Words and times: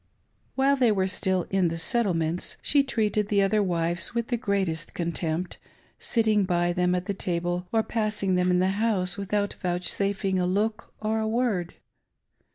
While 0.55 0.77
they 0.77 0.91
were 0.91 1.07
still 1.07 1.45
in 1.51 1.67
the 1.67 1.77
Settlements, 1.77 2.57
she 2.63 2.81
treated 2.83 3.27
the 3.27 3.43
other 3.43 3.61
wives 3.61 4.15
with 4.15 4.29
the 4.29 4.35
greatest 4.35 4.95
contempt, 4.95 5.59
sitting 5.99 6.43
by 6.43 6.73
them 6.73 6.95
at 6.95 7.05
the 7.05 7.13
table 7.13 7.67
or 7.71 7.83
passing 7.83 8.33
them 8.33 8.49
in 8.49 8.57
the 8.57 8.69
house 8.81 9.15
without 9.15 9.53
vouchsafing 9.61 10.39
a 10.39 10.47
lool? 10.47 10.73
or 11.03 11.19
a 11.19 11.27
word. 11.27 11.75